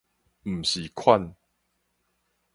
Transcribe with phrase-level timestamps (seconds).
[0.43, 1.35] 毋是款